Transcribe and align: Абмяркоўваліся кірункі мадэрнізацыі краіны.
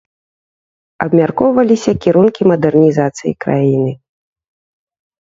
Абмяркоўваліся 1.05 1.91
кірункі 2.07 2.43
мадэрнізацыі 2.55 3.39
краіны. 3.47 3.91